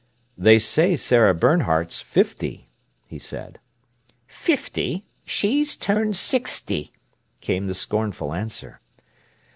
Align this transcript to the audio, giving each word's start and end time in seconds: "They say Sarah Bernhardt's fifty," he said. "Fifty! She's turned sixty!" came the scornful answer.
"They 0.35 0.57
say 0.57 0.97
Sarah 0.97 1.35
Bernhardt's 1.35 2.01
fifty," 2.01 2.71
he 3.05 3.19
said. 3.19 3.59
"Fifty! 4.25 5.05
She's 5.25 5.75
turned 5.75 6.15
sixty!" 6.15 6.91
came 7.39 7.67
the 7.67 7.75
scornful 7.75 8.33
answer. 8.33 8.81